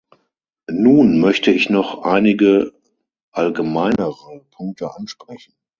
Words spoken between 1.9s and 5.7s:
einige allgemeinere Punkte ansprechen.